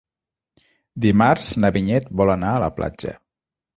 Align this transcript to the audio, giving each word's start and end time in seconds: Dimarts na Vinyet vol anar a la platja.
Dimarts 1.05 1.51
na 1.65 1.71
Vinyet 1.77 2.09
vol 2.23 2.35
anar 2.37 2.55
a 2.55 2.65
la 2.67 2.71
platja. 2.81 3.15